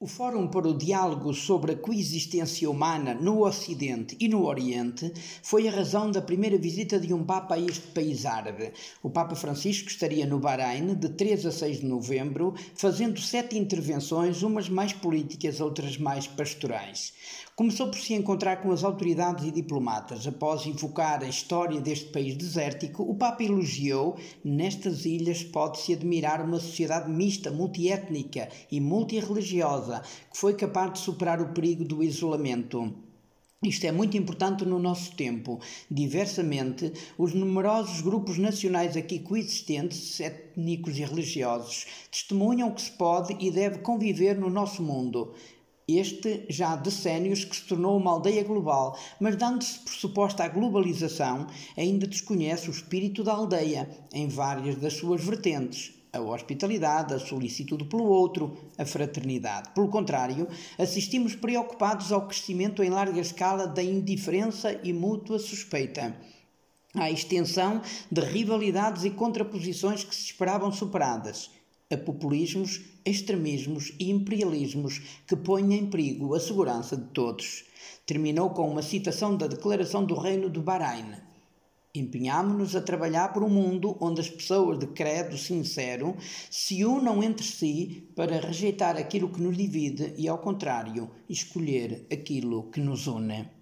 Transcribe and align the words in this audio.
O 0.00 0.06
Fórum 0.06 0.46
para 0.46 0.68
o 0.68 0.78
Diálogo 0.78 1.34
sobre 1.34 1.72
a 1.72 1.76
Coexistência 1.76 2.70
Humana 2.70 3.14
no 3.14 3.44
Ocidente 3.44 4.16
e 4.20 4.28
no 4.28 4.46
Oriente 4.46 5.12
foi 5.42 5.66
a 5.66 5.72
razão 5.72 6.08
da 6.08 6.22
primeira 6.22 6.56
visita 6.56 7.00
de 7.00 7.12
um 7.12 7.24
Papa 7.24 7.56
a 7.56 7.58
este 7.58 7.88
país 7.88 8.24
árabe. 8.24 8.72
O 9.02 9.10
Papa 9.10 9.34
Francisco 9.34 9.88
estaria 9.88 10.24
no 10.24 10.38
Bahrein 10.38 10.94
de 10.94 11.08
3 11.08 11.46
a 11.46 11.50
6 11.50 11.80
de 11.80 11.86
novembro, 11.86 12.54
fazendo 12.76 13.20
sete 13.20 13.58
intervenções, 13.58 14.44
umas 14.44 14.68
mais 14.68 14.92
políticas, 14.92 15.60
outras 15.60 15.98
mais 15.98 16.28
pastorais. 16.28 17.12
Começou 17.58 17.88
por 17.88 17.98
se 17.98 18.14
encontrar 18.14 18.62
com 18.62 18.70
as 18.70 18.84
autoridades 18.84 19.44
e 19.44 19.50
diplomatas. 19.50 20.24
Após 20.28 20.64
invocar 20.64 21.24
a 21.24 21.28
história 21.28 21.80
deste 21.80 22.04
país 22.10 22.36
desértico, 22.36 23.02
o 23.02 23.16
Papa 23.16 23.42
elogiou: 23.42 24.16
nestas 24.44 25.04
ilhas 25.04 25.42
pode-se 25.42 25.92
admirar 25.92 26.40
uma 26.40 26.60
sociedade 26.60 27.10
mista, 27.10 27.50
multiétnica 27.50 28.48
e 28.70 28.80
multirreligiosa, 28.80 30.02
que 30.30 30.38
foi 30.38 30.54
capaz 30.54 30.92
de 30.92 30.98
superar 31.00 31.40
o 31.40 31.52
perigo 31.52 31.84
do 31.84 32.00
isolamento. 32.00 32.94
Isto 33.60 33.88
é 33.88 33.90
muito 33.90 34.16
importante 34.16 34.64
no 34.64 34.78
nosso 34.78 35.16
tempo. 35.16 35.58
Diversamente, 35.90 36.92
os 37.18 37.34
numerosos 37.34 38.00
grupos 38.00 38.38
nacionais 38.38 38.96
aqui 38.96 39.18
coexistentes, 39.18 40.20
étnicos 40.20 40.96
e 40.96 41.04
religiosos, 41.04 41.86
testemunham 42.08 42.70
que 42.70 42.82
se 42.82 42.92
pode 42.92 43.36
e 43.44 43.50
deve 43.50 43.78
conviver 43.78 44.38
no 44.38 44.48
nosso 44.48 44.80
mundo. 44.80 45.34
Este 45.90 46.44
já 46.50 46.74
há 46.74 46.76
decénios 46.76 47.46
que 47.46 47.56
se 47.56 47.62
tornou 47.62 47.96
uma 47.96 48.10
aldeia 48.10 48.44
global, 48.44 48.98
mas 49.18 49.36
dando-se 49.36 49.78
por 49.78 49.92
suposta 49.94 50.44
a 50.44 50.48
globalização, 50.48 51.46
ainda 51.78 52.06
desconhece 52.06 52.68
o 52.68 52.70
espírito 52.70 53.24
da 53.24 53.32
aldeia 53.32 53.88
em 54.12 54.28
várias 54.28 54.76
das 54.76 54.92
suas 54.92 55.24
vertentes, 55.24 55.94
a 56.12 56.20
hospitalidade, 56.20 57.14
a 57.14 57.18
solicitude 57.18 57.86
pelo 57.86 58.04
outro, 58.04 58.54
a 58.76 58.84
fraternidade. 58.84 59.70
Pelo 59.70 59.88
contrário, 59.88 60.46
assistimos 60.78 61.34
preocupados 61.34 62.12
ao 62.12 62.26
crescimento 62.26 62.82
em 62.82 62.90
larga 62.90 63.18
escala 63.18 63.66
da 63.66 63.82
indiferença 63.82 64.78
e 64.84 64.92
mútua 64.92 65.38
suspeita. 65.38 66.14
À 66.94 67.10
extensão 67.10 67.80
de 68.12 68.20
rivalidades 68.20 69.04
e 69.04 69.10
contraposições 69.10 70.04
que 70.04 70.14
se 70.14 70.24
esperavam 70.26 70.70
superadas 70.70 71.50
a 71.90 71.96
populismos, 71.96 72.82
extremismos 73.04 73.94
e 73.98 74.10
imperialismos 74.10 75.00
que 75.26 75.34
põem 75.34 75.74
em 75.74 75.88
perigo 75.88 76.34
a 76.34 76.40
segurança 76.40 76.96
de 76.96 77.06
todos. 77.06 77.64
Terminou 78.04 78.50
com 78.50 78.68
uma 78.70 78.82
citação 78.82 79.36
da 79.36 79.46
Declaração 79.46 80.04
do 80.04 80.14
Reino 80.14 80.50
do 80.50 80.60
Bahrein. 80.60 81.14
Empenhámonos 81.94 82.76
a 82.76 82.82
trabalhar 82.82 83.32
por 83.32 83.42
um 83.42 83.48
mundo 83.48 83.96
onde 84.00 84.20
as 84.20 84.28
pessoas 84.28 84.78
de 84.78 84.86
credo 84.88 85.38
sincero 85.38 86.14
se 86.50 86.84
unam 86.84 87.22
entre 87.22 87.46
si 87.46 88.06
para 88.14 88.38
rejeitar 88.38 88.96
aquilo 88.98 89.30
que 89.30 89.40
nos 89.40 89.56
divide 89.56 90.12
e, 90.18 90.28
ao 90.28 90.38
contrário, 90.38 91.10
escolher 91.28 92.06
aquilo 92.12 92.70
que 92.70 92.80
nos 92.80 93.06
une. 93.06 93.57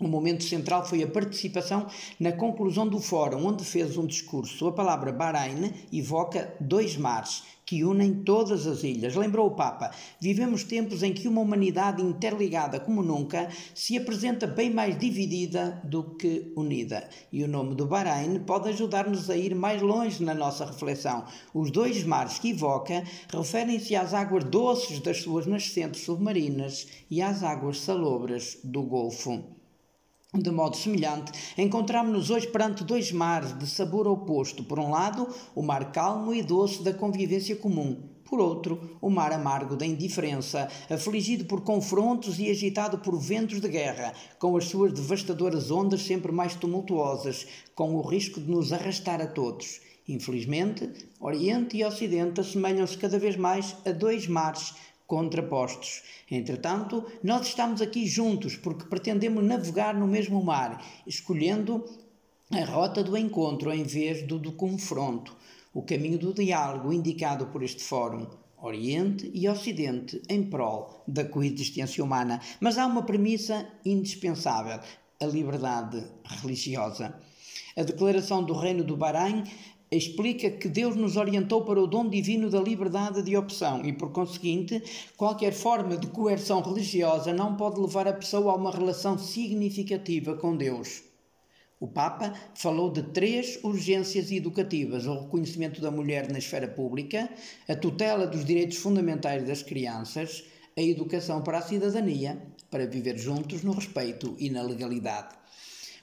O 0.00 0.08
momento 0.08 0.42
central 0.42 0.84
foi 0.84 1.04
a 1.04 1.06
participação 1.06 1.86
na 2.18 2.32
conclusão 2.32 2.88
do 2.88 2.98
fórum, 2.98 3.46
onde 3.46 3.64
fez 3.64 3.96
um 3.96 4.04
discurso. 4.04 4.66
A 4.66 4.72
palavra 4.72 5.12
Bahrein 5.12 5.72
evoca 5.92 6.52
dois 6.60 6.96
mares 6.96 7.44
que 7.64 7.84
unem 7.84 8.24
todas 8.24 8.66
as 8.66 8.82
ilhas. 8.82 9.14
Lembrou 9.14 9.46
o 9.46 9.54
Papa: 9.54 9.92
vivemos 10.20 10.64
tempos 10.64 11.04
em 11.04 11.12
que 11.12 11.28
uma 11.28 11.40
humanidade 11.40 12.02
interligada 12.02 12.80
como 12.80 13.04
nunca 13.04 13.48
se 13.72 13.96
apresenta 13.96 14.48
bem 14.48 14.68
mais 14.68 14.98
dividida 14.98 15.80
do 15.84 16.16
que 16.16 16.52
unida. 16.56 17.08
E 17.30 17.44
o 17.44 17.48
nome 17.48 17.76
do 17.76 17.86
Bahrein 17.86 18.40
pode 18.40 18.70
ajudar-nos 18.70 19.30
a 19.30 19.36
ir 19.36 19.54
mais 19.54 19.80
longe 19.80 20.24
na 20.24 20.34
nossa 20.34 20.66
reflexão. 20.66 21.24
Os 21.54 21.70
dois 21.70 22.02
mares 22.02 22.40
que 22.40 22.50
evoca 22.50 23.04
referem-se 23.32 23.94
às 23.94 24.12
águas 24.12 24.42
doces 24.42 24.98
das 24.98 25.22
suas 25.22 25.46
nascentes 25.46 26.00
submarinas 26.00 26.88
e 27.08 27.22
às 27.22 27.44
águas 27.44 27.78
salobras 27.78 28.58
do 28.64 28.82
Golfo. 28.82 29.53
De 30.36 30.50
modo 30.50 30.76
semelhante, 30.76 31.30
encontramos-nos 31.56 32.28
hoje 32.28 32.48
perante 32.48 32.82
dois 32.82 33.12
mares 33.12 33.56
de 33.56 33.68
sabor 33.68 34.08
oposto. 34.08 34.64
Por 34.64 34.80
um 34.80 34.90
lado, 34.90 35.28
o 35.54 35.62
mar 35.62 35.92
calmo 35.92 36.34
e 36.34 36.42
doce 36.42 36.82
da 36.82 36.92
convivência 36.92 37.54
comum. 37.54 38.02
Por 38.24 38.40
outro, 38.40 38.98
o 39.00 39.08
mar 39.08 39.32
amargo 39.32 39.76
da 39.76 39.86
indiferença, 39.86 40.68
afligido 40.90 41.44
por 41.44 41.60
confrontos 41.60 42.40
e 42.40 42.50
agitado 42.50 42.98
por 42.98 43.16
ventos 43.16 43.60
de 43.60 43.68
guerra, 43.68 44.12
com 44.36 44.56
as 44.56 44.64
suas 44.64 44.92
devastadoras 44.92 45.70
ondas 45.70 46.02
sempre 46.02 46.32
mais 46.32 46.56
tumultuosas, 46.56 47.46
com 47.76 47.94
o 47.94 48.02
risco 48.02 48.40
de 48.40 48.50
nos 48.50 48.72
arrastar 48.72 49.20
a 49.20 49.28
todos. 49.28 49.80
Infelizmente, 50.08 50.90
Oriente 51.20 51.76
e 51.76 51.84
Ocidente 51.84 52.40
assemelham-se 52.40 52.98
cada 52.98 53.20
vez 53.20 53.36
mais 53.36 53.76
a 53.86 53.92
dois 53.92 54.26
mares 54.26 54.74
contrapostos. 55.14 56.02
Entretanto, 56.28 57.04
nós 57.22 57.46
estamos 57.46 57.80
aqui 57.80 58.04
juntos 58.04 58.56
porque 58.56 58.86
pretendemos 58.86 59.44
navegar 59.44 59.94
no 59.94 60.08
mesmo 60.08 60.42
mar, 60.42 60.84
escolhendo 61.06 61.84
a 62.50 62.64
rota 62.64 63.00
do 63.04 63.16
encontro 63.16 63.72
em 63.72 63.84
vez 63.84 64.26
do, 64.26 64.40
do 64.40 64.50
confronto, 64.50 65.36
o 65.72 65.82
caminho 65.82 66.18
do 66.18 66.34
diálogo 66.34 66.92
indicado 66.92 67.46
por 67.46 67.62
este 67.62 67.84
fórum. 67.84 68.26
Oriente 68.60 69.30
e 69.32 69.46
Ocidente 69.46 70.20
em 70.26 70.42
prol 70.42 71.04
da 71.06 71.22
coexistência 71.22 72.02
humana. 72.02 72.40
Mas 72.58 72.78
há 72.78 72.86
uma 72.86 73.02
premissa 73.02 73.68
indispensável: 73.84 74.80
a 75.20 75.26
liberdade 75.26 76.02
religiosa. 76.24 77.14
A 77.76 77.82
Declaração 77.82 78.42
do 78.42 78.54
Reino 78.54 78.82
do 78.82 78.96
Bahrein 78.96 79.44
explica 79.96 80.50
que 80.50 80.68
Deus 80.68 80.96
nos 80.96 81.16
orientou 81.16 81.64
para 81.64 81.80
o 81.80 81.86
dom 81.86 82.08
divino 82.08 82.50
da 82.50 82.60
liberdade 82.60 83.22
de 83.22 83.36
opção 83.36 83.84
e, 83.84 83.92
por 83.92 84.12
conseguinte, 84.12 84.82
qualquer 85.16 85.52
forma 85.52 85.96
de 85.96 86.06
coerção 86.06 86.60
religiosa 86.60 87.32
não 87.32 87.56
pode 87.56 87.80
levar 87.80 88.08
a 88.08 88.12
pessoa 88.12 88.52
a 88.52 88.56
uma 88.56 88.70
relação 88.70 89.18
significativa 89.18 90.36
com 90.36 90.56
Deus. 90.56 91.02
O 91.80 91.88
Papa 91.88 92.32
falou 92.54 92.90
de 92.90 93.02
três 93.02 93.58
urgências 93.62 94.30
educativas: 94.30 95.06
o 95.06 95.20
reconhecimento 95.20 95.80
da 95.80 95.90
mulher 95.90 96.30
na 96.30 96.38
esfera 96.38 96.68
pública, 96.68 97.28
a 97.68 97.74
tutela 97.74 98.26
dos 98.26 98.44
direitos 98.44 98.78
fundamentais 98.78 99.46
das 99.46 99.62
crianças, 99.62 100.44
a 100.76 100.80
educação 100.80 101.42
para 101.42 101.58
a 101.58 101.62
cidadania, 101.62 102.40
para 102.70 102.86
viver 102.86 103.18
juntos 103.18 103.62
no 103.62 103.72
respeito 103.72 104.34
e 104.38 104.48
na 104.50 104.62
legalidade. 104.62 105.34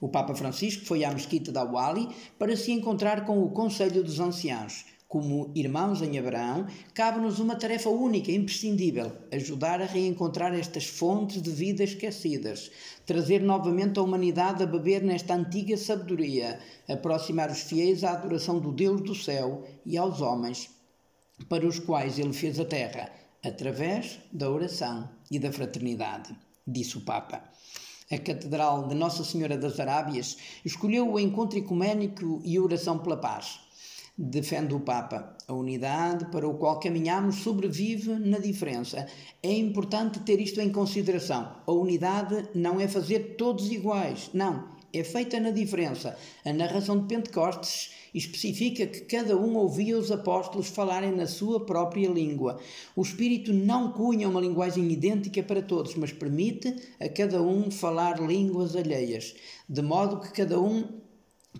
O 0.00 0.08
Papa 0.08 0.32
Francisco 0.32 0.84
foi 0.84 1.02
à 1.02 1.10
mesquita 1.10 1.50
da 1.50 1.64
Wali 1.64 2.08
para 2.38 2.56
se 2.56 2.70
encontrar 2.70 3.26
com 3.26 3.42
o 3.42 3.50
Conselho 3.50 4.04
dos 4.04 4.20
Anciãos. 4.20 4.84
Como 5.08 5.50
irmãos 5.56 6.02
em 6.02 6.16
Abraão, 6.18 6.68
cabe-nos 6.94 7.40
uma 7.40 7.56
tarefa 7.56 7.88
única, 7.88 8.30
imprescindível: 8.30 9.10
ajudar 9.32 9.82
a 9.82 9.86
reencontrar 9.86 10.54
estas 10.54 10.86
fontes 10.86 11.42
de 11.42 11.50
vida 11.50 11.82
esquecidas, 11.82 12.70
trazer 13.04 13.42
novamente 13.42 13.98
a 13.98 14.02
humanidade 14.02 14.62
a 14.62 14.66
beber 14.66 15.02
nesta 15.02 15.34
antiga 15.34 15.76
sabedoria, 15.76 16.60
aproximar 16.88 17.50
os 17.50 17.62
fiéis 17.62 18.04
à 18.04 18.12
adoração 18.12 18.60
do 18.60 18.70
Deus 18.70 19.00
do 19.00 19.16
céu 19.16 19.64
e 19.84 19.98
aos 19.98 20.20
homens, 20.20 20.70
para 21.48 21.66
os 21.66 21.80
quais 21.80 22.20
ele 22.20 22.32
fez 22.32 22.60
a 22.60 22.64
terra, 22.64 23.10
através 23.44 24.20
da 24.32 24.48
oração 24.48 25.10
e 25.28 25.40
da 25.40 25.50
fraternidade, 25.50 26.36
disse 26.64 26.98
o 26.98 27.00
Papa 27.00 27.42
a 28.10 28.18
Catedral 28.18 28.88
de 28.88 28.94
Nossa 28.94 29.22
Senhora 29.22 29.56
das 29.56 29.78
Arábias, 29.78 30.36
escolheu 30.64 31.12
o 31.12 31.20
encontro 31.20 31.58
ecuménico 31.58 32.40
e 32.44 32.58
oração 32.58 32.98
pela 32.98 33.16
paz. 33.16 33.60
Defende 34.16 34.74
o 34.74 34.80
Papa. 34.80 35.36
A 35.46 35.52
unidade 35.52 36.26
para 36.26 36.48
o 36.48 36.54
qual 36.54 36.80
caminhamos 36.80 37.36
sobrevive 37.36 38.14
na 38.18 38.38
diferença. 38.38 39.06
É 39.42 39.52
importante 39.52 40.20
ter 40.20 40.40
isto 40.40 40.60
em 40.60 40.72
consideração. 40.72 41.56
A 41.66 41.72
unidade 41.72 42.48
não 42.54 42.80
é 42.80 42.88
fazer 42.88 43.36
todos 43.36 43.70
iguais, 43.70 44.30
não 44.34 44.77
é 44.92 45.04
feita 45.04 45.38
na 45.38 45.50
diferença. 45.50 46.16
A 46.44 46.52
narração 46.52 46.98
de 46.98 47.06
Pentecostes 47.06 47.90
especifica 48.14 48.86
que 48.86 49.02
cada 49.02 49.36
um 49.36 49.56
ouvia 49.56 49.98
os 49.98 50.10
apóstolos 50.10 50.68
falarem 50.68 51.12
na 51.12 51.26
sua 51.26 51.64
própria 51.64 52.08
língua. 52.08 52.58
O 52.96 53.02
Espírito 53.02 53.52
não 53.52 53.92
cunha 53.92 54.28
uma 54.28 54.40
linguagem 54.40 54.90
idêntica 54.90 55.42
para 55.42 55.62
todos, 55.62 55.94
mas 55.94 56.12
permite 56.12 56.74
a 56.98 57.08
cada 57.08 57.42
um 57.42 57.70
falar 57.70 58.20
línguas 58.20 58.74
alheias, 58.74 59.34
de 59.68 59.82
modo 59.82 60.20
que 60.20 60.32
cada 60.32 60.60
um 60.60 60.84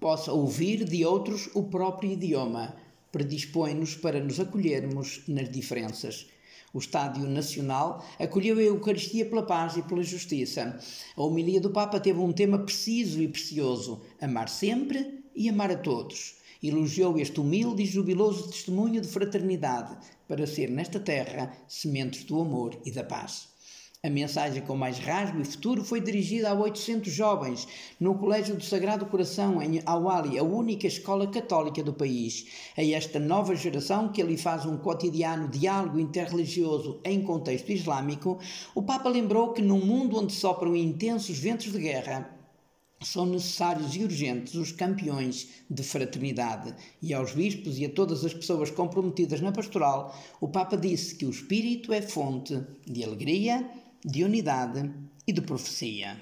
possa 0.00 0.32
ouvir 0.32 0.84
de 0.84 1.04
outros 1.04 1.48
o 1.54 1.64
próprio 1.64 2.12
idioma. 2.12 2.76
Predispõe-nos 3.12 3.94
para 3.94 4.22
nos 4.22 4.40
acolhermos 4.40 5.22
nas 5.28 5.48
diferenças. 5.50 6.26
O 6.72 6.78
Estádio 6.78 7.28
Nacional 7.28 8.02
acolheu 8.18 8.58
a 8.58 8.62
Eucaristia 8.62 9.26
pela 9.26 9.44
paz 9.44 9.76
e 9.76 9.82
pela 9.82 10.02
justiça. 10.02 10.78
A 11.14 11.22
homilia 11.22 11.60
do 11.60 11.70
Papa 11.70 12.00
teve 12.00 12.18
um 12.18 12.32
tema 12.32 12.58
preciso 12.58 13.22
e 13.22 13.28
precioso: 13.28 14.00
amar 14.20 14.48
sempre 14.48 15.22
e 15.36 15.48
amar 15.48 15.70
a 15.70 15.76
todos. 15.76 16.36
Elogiou 16.62 17.18
este 17.18 17.40
humilde 17.40 17.82
e 17.82 17.86
jubiloso 17.86 18.48
testemunho 18.48 19.00
de 19.00 19.08
fraternidade 19.08 19.98
para 20.26 20.46
ser 20.46 20.70
nesta 20.70 20.98
terra 20.98 21.52
sementes 21.68 22.24
do 22.24 22.40
amor 22.40 22.80
e 22.86 22.90
da 22.90 23.04
paz. 23.04 23.51
A 24.04 24.10
mensagem 24.10 24.60
com 24.62 24.76
mais 24.76 24.98
rasgo 24.98 25.40
e 25.40 25.44
futuro 25.44 25.84
foi 25.84 26.00
dirigida 26.00 26.50
a 26.50 26.54
800 26.54 27.12
jovens 27.12 27.68
no 28.00 28.16
Colégio 28.16 28.56
do 28.56 28.64
Sagrado 28.64 29.06
Coração, 29.06 29.62
em 29.62 29.80
Awali, 29.86 30.36
a 30.36 30.42
única 30.42 30.88
escola 30.88 31.24
católica 31.28 31.84
do 31.84 31.92
país. 31.92 32.44
A 32.76 32.82
esta 32.82 33.20
nova 33.20 33.54
geração, 33.54 34.08
que 34.08 34.20
ali 34.20 34.36
faz 34.36 34.66
um 34.66 34.76
cotidiano 34.76 35.46
diálogo 35.46 36.00
interreligioso 36.00 37.00
em 37.04 37.22
contexto 37.22 37.70
islâmico, 37.70 38.40
o 38.74 38.82
Papa 38.82 39.08
lembrou 39.08 39.52
que 39.52 39.62
num 39.62 39.86
mundo 39.86 40.18
onde 40.18 40.32
sopram 40.32 40.74
intensos 40.74 41.38
ventos 41.38 41.70
de 41.70 41.78
guerra, 41.78 42.28
são 43.04 43.26
necessários 43.26 43.94
e 43.96 44.02
urgentes 44.02 44.54
os 44.54 44.72
campeões 44.72 45.48
de 45.68 45.82
fraternidade. 45.82 46.74
E 47.00 47.12
aos 47.12 47.32
bispos 47.32 47.78
e 47.78 47.84
a 47.84 47.90
todas 47.90 48.24
as 48.24 48.34
pessoas 48.34 48.70
comprometidas 48.70 49.40
na 49.40 49.52
pastoral, 49.52 50.16
o 50.40 50.48
Papa 50.48 50.76
disse 50.76 51.14
que 51.14 51.26
o 51.26 51.30
Espírito 51.30 51.92
é 51.92 52.02
fonte 52.02 52.60
de 52.86 53.04
alegria, 53.04 53.68
de 54.04 54.24
unidade 54.24 54.90
e 55.26 55.32
de 55.32 55.40
profecia. 55.40 56.16